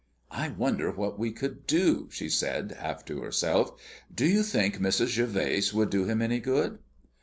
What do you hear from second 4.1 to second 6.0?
"Do you think Mrs. Gervase would